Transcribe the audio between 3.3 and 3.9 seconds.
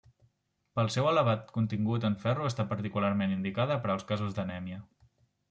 indicada